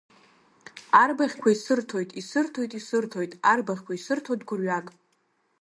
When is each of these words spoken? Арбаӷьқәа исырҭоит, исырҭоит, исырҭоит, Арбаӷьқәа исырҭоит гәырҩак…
Арбаӷьқәа 1.01 1.49
исырҭоит, 1.51 2.09
исырҭоит, 2.21 2.71
исырҭоит, 2.79 3.31
Арбаӷьқәа 3.51 3.91
исырҭоит 3.95 4.41
гәырҩак… 4.47 4.87